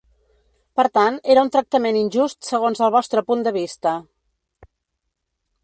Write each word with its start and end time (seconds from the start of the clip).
Per 0.79 0.85
tant, 0.97 1.19
era 1.33 1.43
un 1.47 1.51
tractament 1.55 1.99
injust 1.99 2.49
segons 2.53 2.81
el 2.87 2.91
vostre 2.97 3.25
punt 3.29 3.47
de 3.49 3.55
vista. 3.61 3.95